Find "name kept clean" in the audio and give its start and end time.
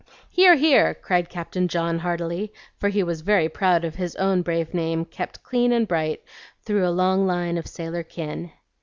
4.73-5.71